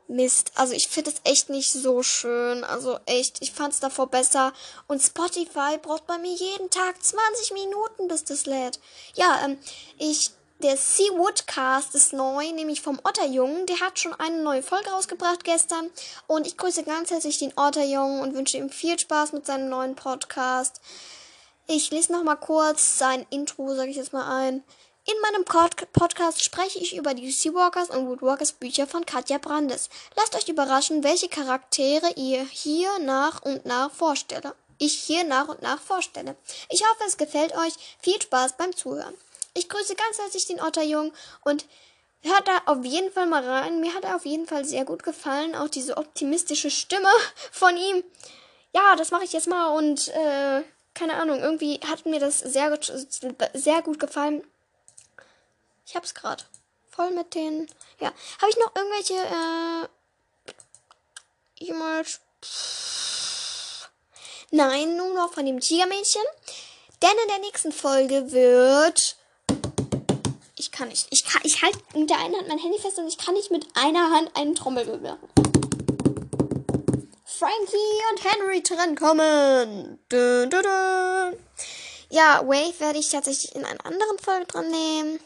[0.08, 0.52] Mist.
[0.56, 2.64] Also ich finde es echt nicht so schön.
[2.64, 4.54] Also echt, ich fand es davor besser.
[4.88, 8.80] Und Spotify braucht bei mir jeden Tag 20 Minuten, bis das lädt.
[9.16, 9.58] Ja, ähm,
[9.98, 10.30] ich,
[10.62, 13.66] der Seawoodcast ist neu, nämlich vom Otterjungen.
[13.66, 15.90] Der hat schon eine neue Folge rausgebracht gestern.
[16.28, 19.96] Und ich grüße ganz herzlich den Otterjungen und wünsche ihm viel Spaß mit seinem neuen
[19.96, 20.80] Podcast.
[21.68, 24.64] Ich lese noch mal kurz sein Intro, sage ich jetzt mal ein.
[25.08, 29.90] In meinem Podcast spreche ich über die Seawalkers und Woodwalkers Bücher von Katja Brandes.
[30.16, 34.54] Lasst euch überraschen, welche Charaktere ihr hier nach und nach vorstelle.
[34.78, 36.36] Ich hier nach und nach vorstelle.
[36.70, 37.74] Ich hoffe, es gefällt euch.
[38.00, 39.16] Viel Spaß beim Zuhören.
[39.56, 41.66] Ich grüße ganz herzlich den Otterjung und
[42.22, 43.80] hört da auf jeden Fall mal rein.
[43.80, 45.56] Mir hat er auf jeden Fall sehr gut gefallen.
[45.56, 47.10] Auch diese optimistische Stimme
[47.52, 48.04] von ihm.
[48.76, 50.62] Ja, das mache ich jetzt mal und äh,
[50.96, 52.92] keine Ahnung, irgendwie hat mir das sehr gut,
[53.54, 54.44] sehr gut gefallen.
[55.86, 56.44] Ich hab's gerade.
[56.90, 57.68] Voll mit den.
[58.00, 58.12] Ja.
[58.42, 59.88] Habe ich noch irgendwelche äh,
[61.66, 62.22] E-Mails?
[64.52, 66.24] Nein, nur noch von dem Tigermädchen.
[67.02, 69.18] Denn in der nächsten Folge wird.
[70.58, 71.08] Ich kann nicht.
[71.10, 73.52] Ich, kann, ich halte mit der einen Hand mein Handy fest und ich kann nicht
[73.52, 75.45] mit einer Hand einen Trommelwirbel machen.
[77.46, 80.00] Frankie und Henry drin kommen.
[80.10, 81.40] Dun, dun, dun.
[82.10, 85.20] Ja, Wave werde ich tatsächlich in einer anderen Folge dran nehmen.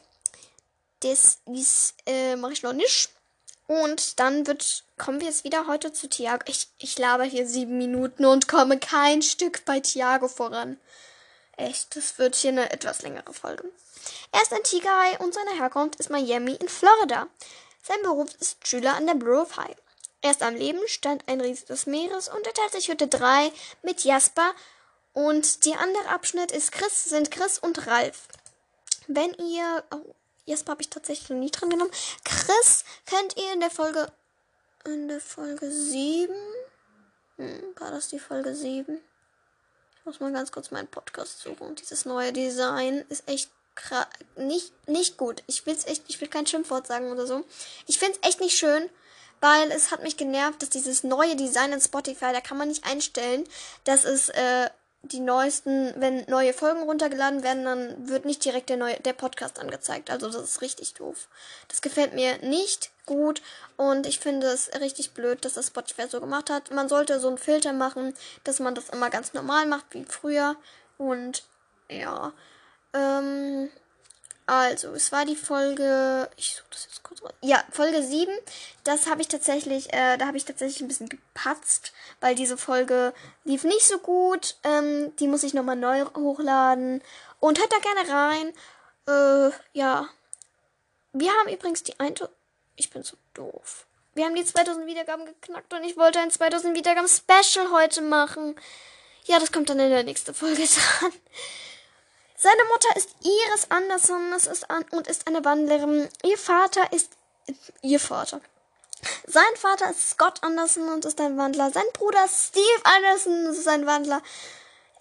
[0.99, 1.39] Das,
[2.05, 3.10] äh, mache ich noch nicht.
[3.67, 6.43] Und dann wird, kommen wir jetzt wieder heute zu Tiago.
[6.47, 10.77] Ich, ich laber hier sieben Minuten und komme kein Stück bei Tiago voran.
[11.55, 13.63] Echt, das wird hier eine etwas längere Folge.
[14.34, 17.27] Er ist ein Tigerhai und seine Herkunft ist Miami in Florida.
[17.82, 19.77] Sein Beruf ist Schüler an der Grove High.
[20.21, 23.51] Er ist am Leben, stand ein Ries des Meeres und er teilt sich Hütte 3
[23.84, 24.53] mit Jasper.
[25.13, 28.27] Und der andere Abschnitt ist Chris, sind Chris und Ralf.
[29.08, 30.13] Wenn ihr, oh,
[30.45, 31.91] Jasper habe ich tatsächlich noch nie dran genommen.
[32.23, 34.12] Chris könnt ihr in der Folge,
[34.86, 36.34] in der Folge 7,
[37.38, 38.99] hm, war das die Folge 7?
[39.97, 41.75] Ich muss mal ganz kurz meinen Podcast suchen.
[41.75, 43.49] Dieses neue Design ist echt
[44.36, 45.43] nicht, nicht gut.
[45.47, 47.45] Ich will es echt, ich will kein Schimpfwort sagen oder so.
[47.88, 48.89] Ich finde es echt nicht schön,
[49.41, 52.86] weil es hat mich genervt, dass dieses neue Design in Spotify, da kann man nicht
[52.86, 53.45] einstellen,
[53.84, 54.69] dass es äh,
[55.02, 59.60] die neuesten, wenn neue Folgen runtergeladen werden, dann wird nicht direkt der neue der Podcast
[59.60, 60.10] angezeigt.
[60.10, 61.30] Also das ist richtig doof.
[61.69, 63.41] Das gefällt mir nicht gut
[63.78, 66.71] und ich finde es richtig blöd, dass das Spotify so gemacht hat.
[66.71, 70.58] Man sollte so einen Filter machen, dass man das immer ganz normal macht wie früher
[70.97, 71.43] und
[71.89, 72.34] ja.
[72.93, 73.69] Ähm,
[74.50, 76.28] also, es war die Folge.
[76.36, 77.34] Ich suche das jetzt kurz raus.
[77.42, 78.34] Ja, Folge 7.
[78.84, 83.14] Das habe ich tatsächlich, äh, da habe ich tatsächlich ein bisschen gepatzt, weil diese Folge
[83.44, 84.56] lief nicht so gut.
[84.64, 87.04] Ähm, die muss ich nochmal neu hochladen.
[87.40, 88.54] Und hört da gerne rein.
[89.08, 90.10] Äh, ja.
[91.14, 92.16] Wir haben übrigens die ein.
[92.76, 93.86] Ich bin so doof.
[94.16, 98.56] Wir haben die 2000 Wiedergaben geknackt und ich wollte ein 2000 Wiedergaben Special heute machen.
[99.26, 100.64] Ja, das kommt dann in der nächsten Folge
[101.00, 101.14] dran.
[102.41, 106.08] Seine Mutter ist Iris Anderson ist an, und ist eine Wandlerin.
[106.23, 107.12] Ihr Vater ist
[107.82, 108.39] ihr Vater.
[109.28, 111.69] Sein Vater ist Scott Anderson und ist ein Wandler.
[111.69, 114.21] Sein Bruder Steve Anderson ist ein Wandler.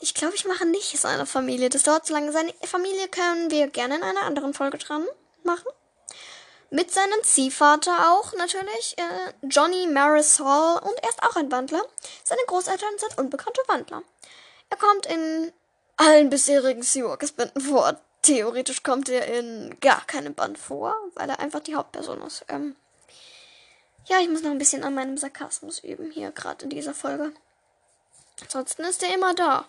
[0.01, 1.68] Ich glaube, ich mache nicht seine Familie.
[1.68, 2.33] Das dauert zu lange.
[2.33, 5.07] Seine Familie können wir gerne in einer anderen Folge dran
[5.44, 5.68] machen.
[6.70, 8.96] Mit seinem Ziehvater auch natürlich.
[8.98, 11.85] Äh, Johnny Marisol und er ist auch ein Wandler.
[12.24, 14.03] Seine Großeltern sind unbekannte Wandler.
[14.70, 15.53] Er kommt in
[15.99, 18.01] allen bisherigen Seawalkers-Bänden vor.
[18.23, 22.45] Theoretisch kommt er in gar keinem Band vor, weil er einfach die Hauptperson ist.
[22.49, 22.77] Ähm
[24.07, 27.33] ja, ich muss noch ein bisschen an meinem Sarkasmus üben hier gerade in dieser Folge.
[28.41, 29.67] Ansonsten ist er immer da.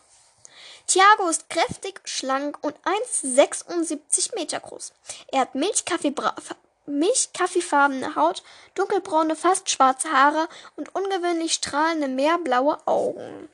[0.88, 4.94] Thiago ist kräftig, schlank und 1,76 Meter groß.
[5.28, 8.44] Er hat milchkaffeefarbene Haut,
[8.76, 13.50] dunkelbraune, fast schwarze Haare und ungewöhnlich strahlende meerblaue Augen.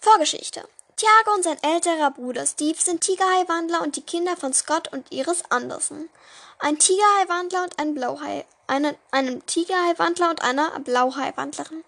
[0.00, 0.66] Vorgeschichte.
[1.00, 5.42] Tiago und sein älterer Bruder Steve sind Tigerhai-Wandler und die Kinder von Scott und Iris
[5.48, 6.10] Anderson.
[6.58, 11.84] Ein Tigerhai-Wandler und ein Blauhai, eine, einem Tigerhai-Wandler und einer Blauhai-Wandlerin.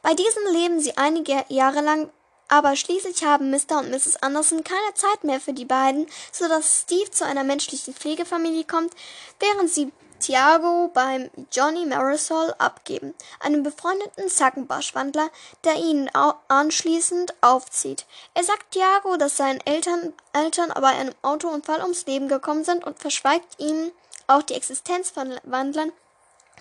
[0.00, 2.08] Bei diesen leben sie einige Jahre lang,
[2.48, 3.80] aber schließlich haben Mr.
[3.80, 4.22] und Mrs.
[4.22, 8.94] Anderson keine Zeit mehr für die beiden, so dass Steve zu einer menschlichen Pflegefamilie kommt,
[9.40, 9.92] während sie
[10.24, 15.28] Tiago beim Johnny Marisol abgeben, einem befreundeten Sackenbarschwandler,
[15.64, 16.10] der ihn
[16.48, 18.06] anschließend aufzieht.
[18.32, 22.98] Er sagt Tiago, dass seine Eltern, Eltern bei einem Autounfall ums Leben gekommen sind und
[22.98, 23.92] verschweigt ihm
[24.26, 25.92] auch die Existenz von Wandlern,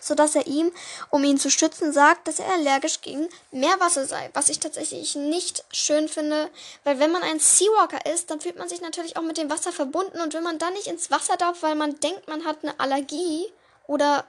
[0.08, 0.72] so dass er ihm,
[1.10, 5.64] um ihn zu schützen, sagt, dass er allergisch gegen Meerwasser sei, was ich tatsächlich nicht
[5.72, 6.50] schön finde,
[6.84, 9.72] weil wenn man ein Seawalker ist, dann fühlt man sich natürlich auch mit dem Wasser
[9.72, 12.80] verbunden und wenn man dann nicht ins Wasser darf, weil man denkt, man hat eine
[12.80, 13.52] Allergie
[13.88, 14.26] oder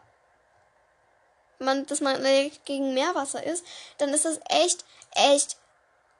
[1.58, 3.64] man, dass man allergisch gegen Meerwasser ist,
[3.98, 5.56] dann ist das echt, echt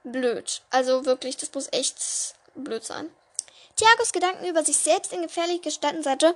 [0.05, 0.62] blöd.
[0.71, 3.11] Also wirklich, das muss echt blöd sein.
[3.77, 6.35] Tiagos Gedanken über sich selbst in gefährlich Gestalten Seite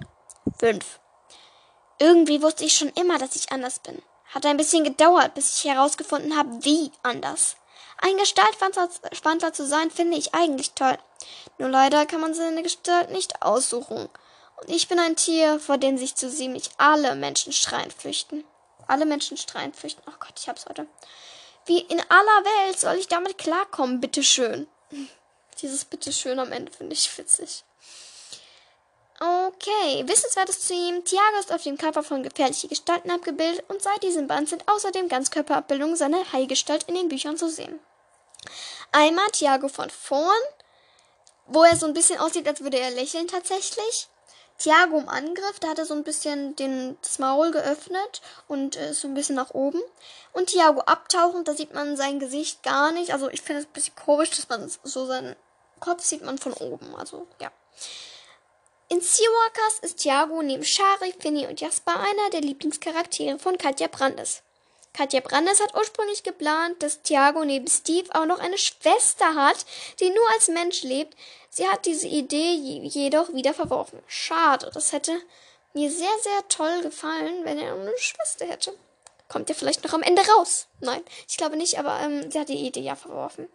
[0.59, 0.99] 5.
[1.99, 4.01] Irgendwie wusste ich schon immer, dass ich anders bin.
[4.35, 7.57] Hat ein bisschen gedauert, bis ich herausgefunden habe, wie anders.
[8.01, 10.97] Ein Gestaltwandler zu sein, finde ich eigentlich toll.
[11.59, 14.09] Nur leider kann man seine Gestalt nicht aussuchen.
[14.61, 18.45] Und ich bin ein Tier, vor dem sich so ziemlich alle Menschen schreien fürchten.
[18.87, 20.03] Alle Menschen schreien fürchten.
[20.07, 20.87] Oh Gott, ich hab's heute.
[21.67, 24.69] Wie in aller Welt soll ich damit klarkommen, bitteschön.
[25.61, 27.65] Dieses bitteschön am Ende finde ich witzig.
[29.21, 31.05] Okay, Wissenswertes zu ihm.
[31.05, 35.09] Tiago ist auf dem Körper von gefährlichen Gestalten abgebildet und seit diesem Band sind außerdem
[35.09, 37.81] Ganzkörperabbildungen seiner Haigestalt in den Büchern zu sehen.
[38.93, 40.39] Einmal Tiago von vorn,
[41.47, 44.09] wo er so ein bisschen aussieht, als würde er lächeln tatsächlich.
[44.59, 48.93] Tiago im Angriff, da hat er so ein bisschen den, das Maul geöffnet und äh,
[48.93, 49.81] so ein bisschen nach oben.
[50.33, 53.13] Und Tiago abtauchend, da sieht man sein Gesicht gar nicht.
[53.13, 55.35] Also ich finde es ein bisschen komisch, dass man so seinen
[55.81, 56.95] Kopf sieht man von oben.
[56.97, 57.51] Also ja.
[58.91, 64.41] In Seawalkers ist Thiago neben Shari, Finny und Jasper einer der Lieblingscharaktere von Katja Brandes.
[64.95, 69.67] Katja Brandes hat ursprünglich geplant, dass Thiago neben Steve auch noch eine Schwester hat,
[70.01, 71.19] die nur als Mensch lebt.
[71.51, 74.03] Sie hat diese Idee jedoch wieder verworfen.
[74.07, 75.21] Schade, das hätte
[75.75, 78.73] mir sehr, sehr toll gefallen, wenn er eine Schwester hätte.
[79.29, 80.69] Kommt ja vielleicht noch am Ende raus.
[80.81, 83.49] Nein, ich glaube nicht, aber ähm, sie hat die Idee ja verworfen.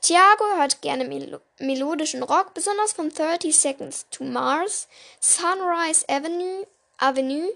[0.00, 4.88] Thiago hört gerne melo melodischen Rock, besonders von 30 Seconds to Mars,
[5.20, 7.52] Sunrise Avenue, Avenue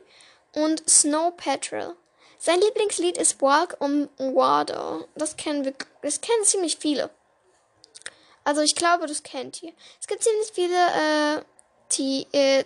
[0.55, 1.97] und Snow Patrol.
[2.39, 5.07] Sein Lieblingslied ist Walk on Water.
[5.15, 7.09] Das kennen wir, das kennen ziemlich viele.
[8.45, 9.73] Also ich glaube, das kennt ihr.
[10.01, 11.43] Es gibt ziemlich viele äh,
[11.93, 12.65] die, äh,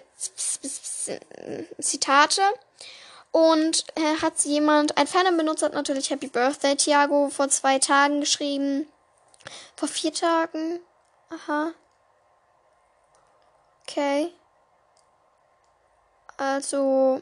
[1.81, 2.43] Zitate
[3.37, 8.89] und äh, hat jemand, ein Fandom-Benutzer hat natürlich Happy Birthday Thiago vor zwei Tagen geschrieben.
[9.77, 10.81] Vor vier Tagen.
[11.29, 11.73] Aha.
[13.83, 14.33] Okay.
[16.39, 17.21] Also.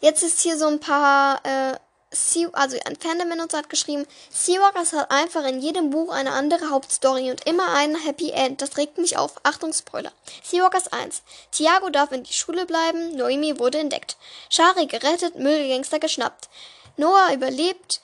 [0.00, 1.76] Jetzt ist hier so ein paar äh,
[2.12, 7.30] Sea, also ein Fandom-Benutzer hat geschrieben, Seawalkers hat einfach in jedem Buch eine andere Hauptstory
[7.30, 8.60] und immer ein Happy End.
[8.60, 9.34] Das regt mich auf.
[9.44, 10.12] Achtung, Spoiler.
[10.42, 11.22] Seawalkers 1.
[11.52, 14.16] Tiago darf in die Schule bleiben, Noemi wurde entdeckt.
[14.48, 16.48] Shari gerettet, Müllgangster geschnappt.
[16.96, 18.00] Noah überlebt.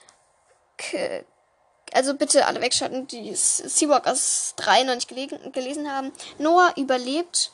[0.78, 1.24] K
[1.92, 6.12] also bitte alle wegschalten, die Seawalkers 3 noch nicht gelesen haben.
[6.38, 7.52] Noah überlebt.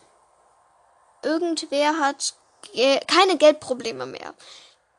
[1.22, 2.34] Irgendwer hat
[2.72, 4.34] ge keine Geldprobleme mehr.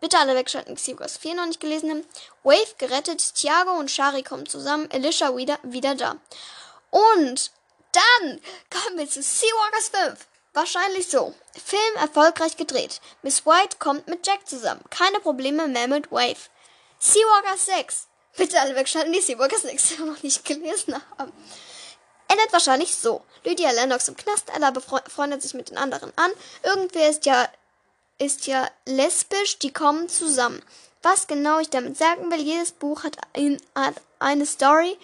[0.03, 2.05] Bitte alle wegschalten, die Seagulls 4 noch nicht gelesen haben.
[2.43, 6.17] Wave gerettet, Thiago und Shari kommen zusammen, Alicia wieder, wieder da.
[6.89, 7.51] Und
[7.93, 10.27] dann kommen wir zu Seawalkers 5.
[10.51, 11.33] Wahrscheinlich so.
[11.53, 12.99] Film erfolgreich gedreht.
[13.21, 14.83] Miss White kommt mit Jack zusammen.
[14.89, 16.49] Keine Probleme mehr mit Wave.
[16.99, 18.07] Seawalkers 6.
[18.35, 21.31] Bitte alle wegschalten, die Seawalkers 6 noch nicht gelesen haben.
[22.27, 23.23] Endet wahrscheinlich so.
[23.45, 26.31] Lydia Lennox im Knast, Ella befreundet sich mit den anderen an.
[26.61, 27.47] Irgendwer ist ja
[28.23, 30.61] ist ja lesbisch, die kommen zusammen.
[31.01, 34.97] Was genau ich damit sagen will, jedes Buch hat, ein, hat eine Story,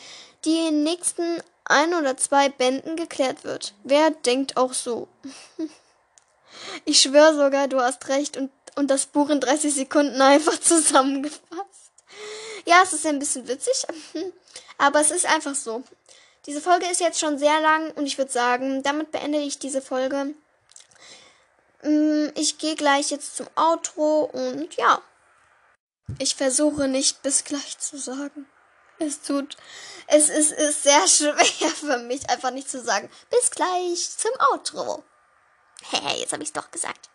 [0.45, 3.73] die in den nächsten ein oder zwei Bänden geklärt wird.
[3.83, 5.07] Wer denkt auch so?
[6.85, 11.91] ich schwöre sogar, du hast recht und, und das Buch in 30 Sekunden einfach zusammengefasst.
[12.65, 13.85] Ja, es ist ein bisschen witzig,
[14.77, 15.83] aber es ist einfach so.
[16.45, 19.81] Diese Folge ist jetzt schon sehr lang und ich würde sagen, damit beende ich diese
[19.81, 20.33] Folge.
[21.83, 25.01] Mm, ich gehe gleich jetzt zum Outro und ja.
[26.17, 28.47] Ich versuche nicht bis gleich zu sagen.
[28.97, 29.55] Es tut,
[30.07, 33.09] es ist, ist sehr schwer für mich, einfach nicht zu sagen.
[33.29, 35.03] Bis gleich zum Outro.
[35.91, 37.09] Hey, jetzt habe ich es doch gesagt.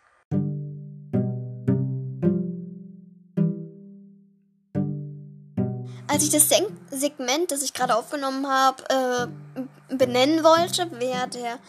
[6.07, 6.49] Als ich das
[6.89, 11.59] Segment, das ich gerade aufgenommen habe, äh, benennen wollte, wer der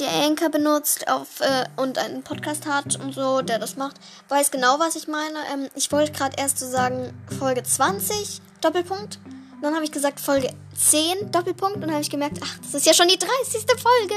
[0.00, 3.96] der Anchor benutzt auf, äh, und einen Podcast hat und so, der das macht,
[4.28, 5.38] weiß genau, was ich meine.
[5.52, 9.18] Ähm, ich wollte gerade erst so sagen, Folge 20, Doppelpunkt.
[9.62, 11.76] Dann habe ich gesagt Folge 10, Doppelpunkt.
[11.76, 13.66] Und dann habe ich gemerkt, ach, das ist ja schon die 30.
[13.68, 14.14] Folge.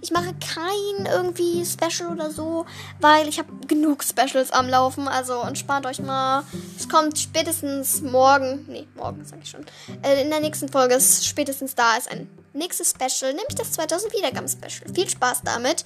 [0.00, 2.64] Ich mache kein irgendwie Special oder so,
[3.00, 5.08] weil ich habe genug Specials am Laufen.
[5.08, 6.44] Also entspannt euch mal.
[6.78, 9.66] Es kommt spätestens morgen, nee, morgen sage ich schon.
[10.02, 14.12] Äh, in der nächsten Folge ist spätestens da ist ein nächstes Special, nämlich das 2000
[14.12, 14.92] Wiedergaben Special.
[14.94, 15.84] Viel Spaß damit.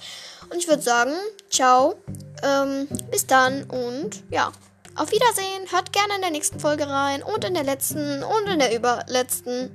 [0.49, 1.13] Und ich würde sagen,
[1.49, 1.95] ciao.
[2.43, 4.51] Ähm, bis dann und ja.
[4.95, 5.71] Auf Wiedersehen.
[5.71, 9.71] Hört gerne in der nächsten Folge rein und in der letzten und in der überletzten.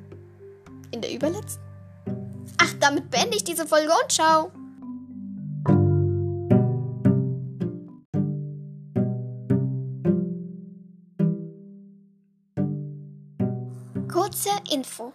[0.90, 1.62] In der überletzten?
[2.58, 4.50] Ach, damit beende ich diese Folge und ciao.
[14.12, 15.12] Kurze Info.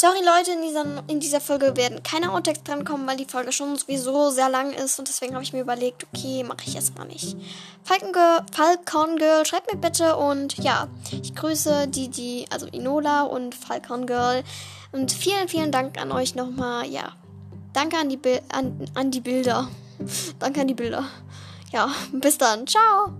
[0.00, 3.74] Sorry Leute, in dieser, in dieser Folge werden keine Outtakes drankommen, weil die Folge schon
[3.74, 7.36] sowieso sehr lang ist und deswegen habe ich mir überlegt, okay, mache ich erstmal nicht.
[7.82, 13.22] Falcon Girl, Falcon Girl, schreibt mir bitte und ja, ich grüße die, die, also Inola
[13.22, 14.44] und Falcon Girl
[14.92, 17.14] und vielen, vielen Dank an euch nochmal, ja.
[17.72, 19.66] Danke an die, Bi an, an die Bilder.
[20.38, 21.08] Danke an die Bilder.
[21.72, 22.68] Ja, bis dann.
[22.68, 23.14] Ciao.